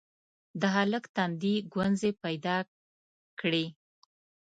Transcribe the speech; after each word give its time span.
د 0.59 0.61
هلک 0.75 1.03
تندي 1.15 1.55
ګونځې 1.73 2.11
پيدا 2.23 2.57
کړې: 3.39 3.65